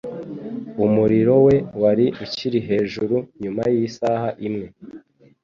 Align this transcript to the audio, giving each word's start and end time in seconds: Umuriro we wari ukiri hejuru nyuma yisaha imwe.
Umuriro 0.85 1.35
we 1.45 1.55
wari 1.81 2.05
ukiri 2.23 2.59
hejuru 2.69 3.15
nyuma 3.41 3.63
yisaha 3.73 4.29
imwe. 4.47 4.67